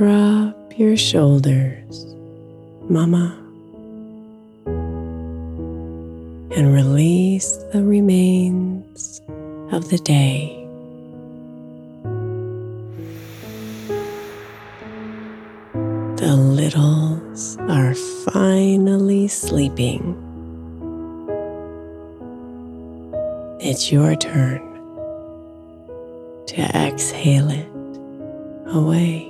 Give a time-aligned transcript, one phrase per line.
[0.00, 2.06] Drop your shoulders,
[2.88, 3.36] Mama,
[6.56, 9.20] and release the remains
[9.72, 10.56] of the day.
[16.16, 17.94] The littles are
[18.32, 20.16] finally sleeping.
[23.60, 24.62] It's your turn
[26.46, 27.68] to exhale it
[28.74, 29.29] away.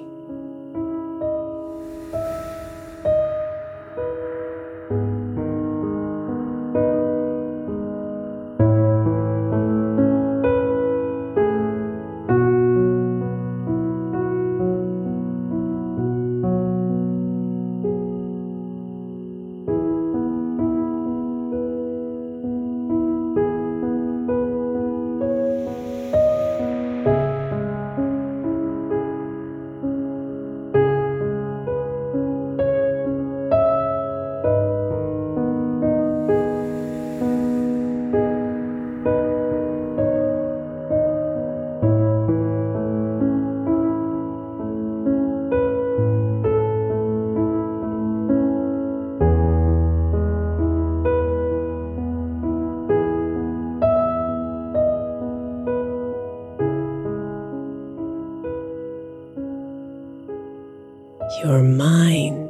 [61.51, 62.49] Your mind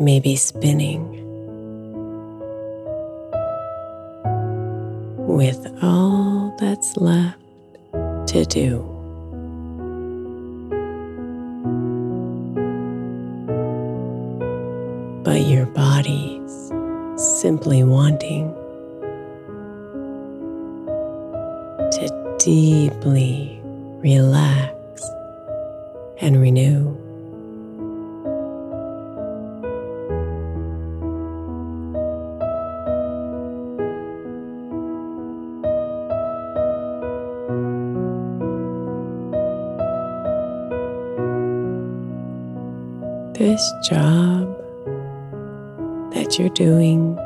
[0.00, 1.02] may be spinning
[5.26, 7.38] with all that's left
[8.28, 8.80] to do.
[15.22, 16.72] But your body's
[17.42, 18.54] simply wanting
[21.92, 23.60] to deeply
[24.00, 24.57] relax
[43.38, 44.48] this job
[46.12, 47.16] that you're doing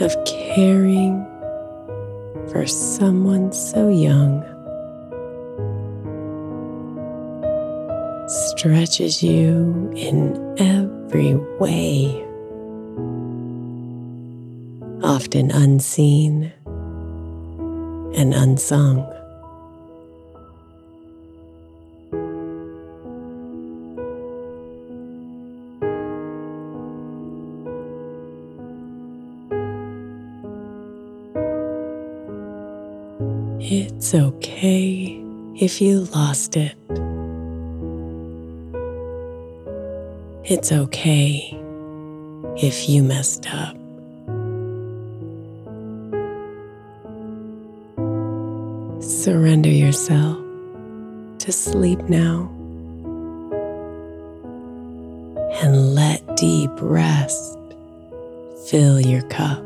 [0.00, 1.26] of caring
[2.52, 4.44] for someone so young
[8.28, 12.06] stretches you in every way,
[15.02, 16.52] often unseen
[18.14, 19.21] and unsung.
[33.64, 35.24] It's okay
[35.54, 36.74] if you lost it.
[40.44, 41.48] It's okay
[42.56, 43.76] if you messed up.
[49.00, 50.38] Surrender yourself
[51.38, 52.50] to sleep now
[55.62, 57.56] and let deep rest
[58.66, 59.62] fill your cup.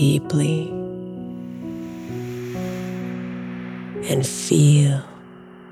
[0.00, 0.66] Deeply
[4.08, 5.02] and feel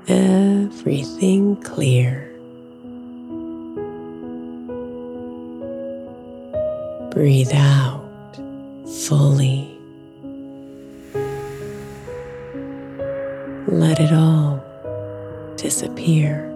[0.07, 2.29] everything clear.
[7.09, 8.05] Breathe out
[9.07, 9.75] fully.
[13.67, 14.63] Let it all
[15.57, 16.48] disappear.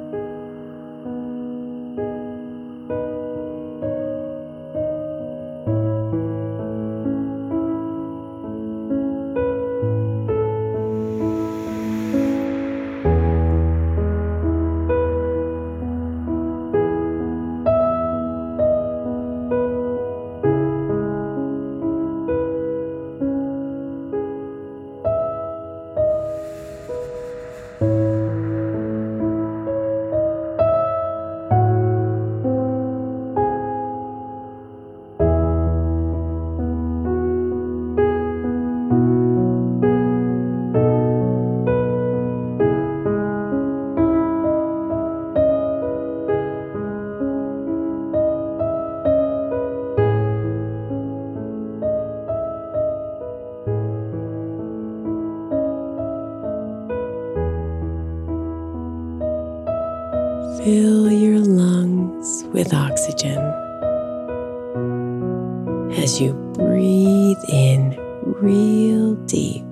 [68.43, 69.63] Real deep.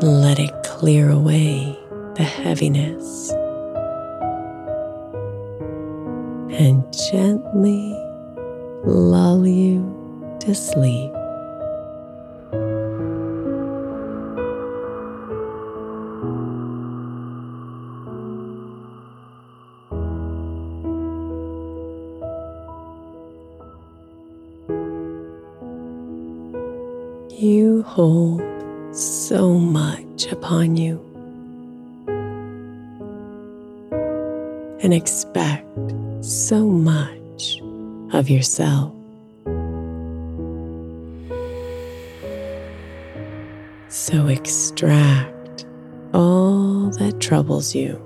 [0.00, 1.76] Let it clear away
[2.14, 3.30] the heaviness
[6.52, 7.92] and gently
[8.84, 9.82] lull you
[10.40, 11.15] to sleep.
[38.26, 38.92] Of yourself.
[43.88, 45.64] So extract
[46.12, 48.02] all that troubles you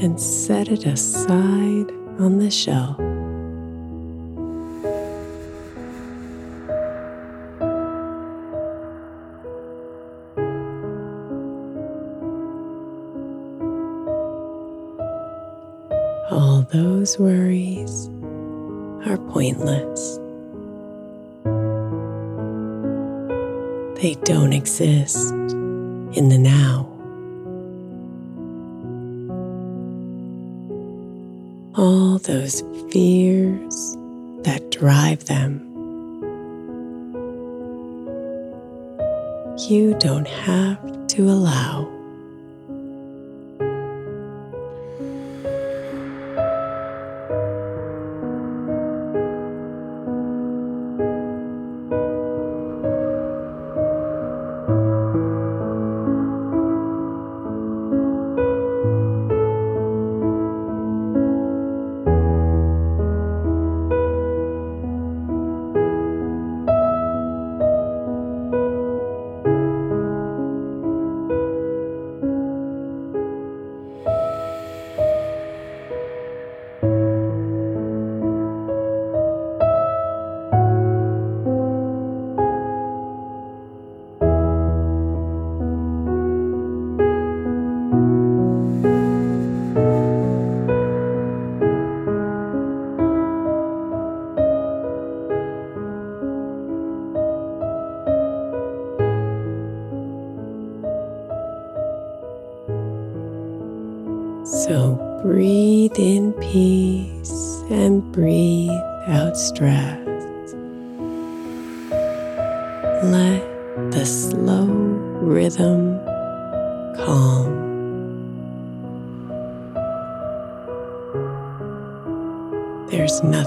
[0.00, 1.90] and set it aside
[2.20, 3.11] on the shelf.
[17.18, 18.08] Worries
[19.06, 20.18] are pointless.
[24.00, 26.88] They don't exist in the now.
[31.76, 33.96] All those fears
[34.42, 35.60] that drive them.
[39.68, 42.01] You don't have to allow.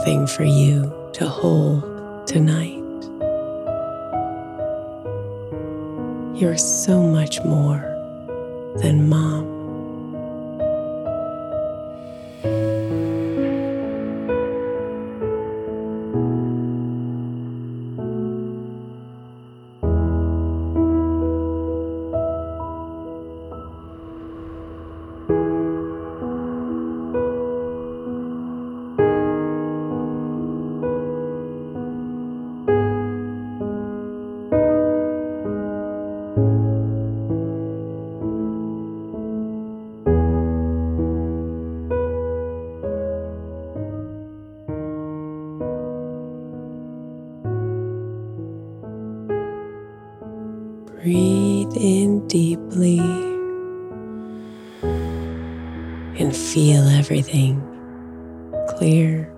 [0.05, 2.77] Nothing for you to hold tonight.
[6.39, 7.81] You're so much more
[8.83, 9.54] than mom.
[52.27, 52.99] Deeply
[56.17, 57.61] and feel everything
[58.69, 59.31] clear.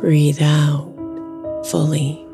[0.00, 0.94] Breathe out
[1.66, 2.24] fully.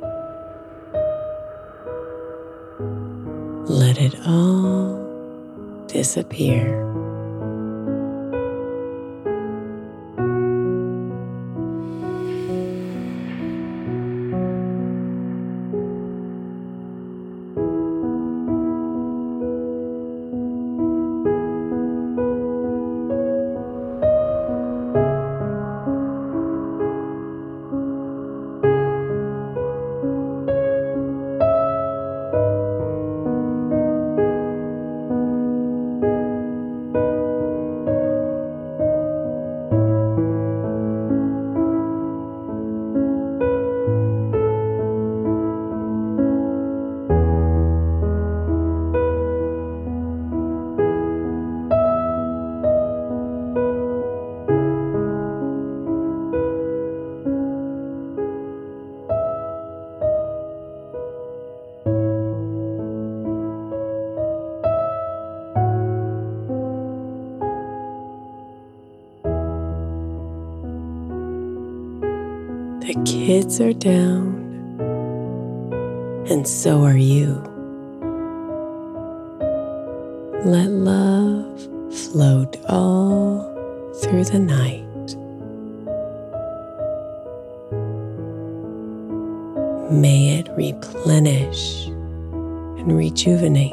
[3.69, 6.94] Let it all disappear.
[72.87, 74.35] The kids are down,
[76.29, 77.33] and so are you.
[80.45, 81.63] Let love
[81.95, 83.41] float all
[84.03, 84.85] through the night.
[89.91, 93.73] May it replenish and rejuvenate.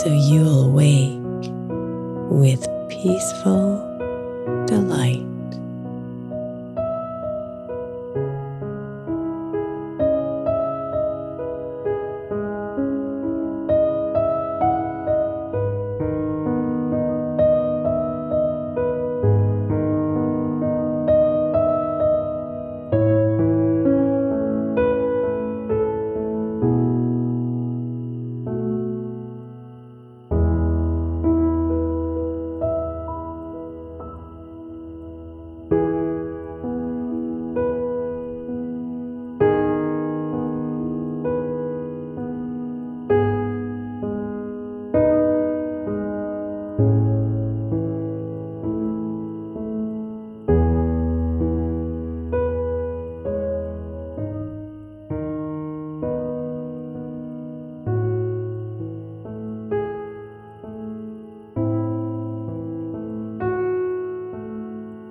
[0.00, 1.20] So you'll wake
[2.32, 3.91] with peaceful
[4.72, 5.31] delight.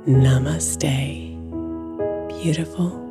[0.08, 1.38] Namaste,
[2.28, 3.11] beautiful.